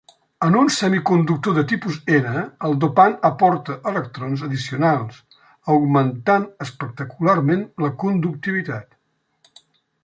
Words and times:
En 0.45 0.55
un 0.59 0.69
semiconductor 0.75 1.53
de 1.57 1.63
tipus 1.71 1.99
n, 2.19 2.45
el 2.69 2.73
dopant 2.85 3.13
aporta 3.29 3.77
electrons 3.93 4.43
addicionals, 4.49 5.21
augmentant 5.75 6.49
espectacularment 6.67 7.67
la 7.87 7.93
conductivitat. 8.07 9.65